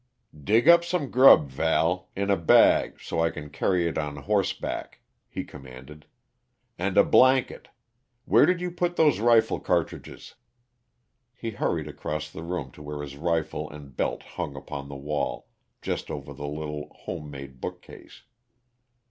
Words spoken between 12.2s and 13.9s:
the room to where his rifle